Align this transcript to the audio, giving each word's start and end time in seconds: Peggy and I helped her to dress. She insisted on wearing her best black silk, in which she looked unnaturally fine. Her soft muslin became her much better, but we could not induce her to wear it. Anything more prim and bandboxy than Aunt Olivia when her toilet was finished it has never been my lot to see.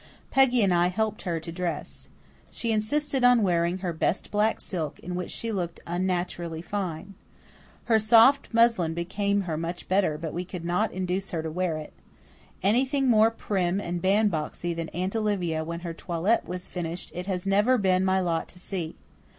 Peggy 0.31 0.63
and 0.63 0.73
I 0.73 0.87
helped 0.87 1.21
her 1.21 1.39
to 1.39 1.51
dress. 1.51 2.09
She 2.49 2.71
insisted 2.71 3.23
on 3.23 3.43
wearing 3.43 3.77
her 3.85 3.93
best 3.93 4.31
black 4.31 4.59
silk, 4.59 4.97
in 5.01 5.13
which 5.13 5.29
she 5.29 5.51
looked 5.51 5.79
unnaturally 5.85 6.63
fine. 6.63 7.13
Her 7.83 7.99
soft 7.99 8.51
muslin 8.51 8.95
became 8.95 9.41
her 9.41 9.57
much 9.57 9.87
better, 9.87 10.17
but 10.17 10.33
we 10.33 10.43
could 10.43 10.65
not 10.65 10.91
induce 10.91 11.29
her 11.29 11.43
to 11.43 11.51
wear 11.51 11.77
it. 11.77 11.93
Anything 12.63 13.09
more 13.09 13.29
prim 13.29 13.79
and 13.79 14.01
bandboxy 14.01 14.75
than 14.75 14.89
Aunt 14.89 15.15
Olivia 15.15 15.63
when 15.63 15.81
her 15.81 15.93
toilet 15.93 16.47
was 16.47 16.67
finished 16.67 17.11
it 17.13 17.27
has 17.27 17.45
never 17.45 17.77
been 17.77 18.03
my 18.03 18.19
lot 18.19 18.47
to 18.47 18.57
see. 18.57 18.95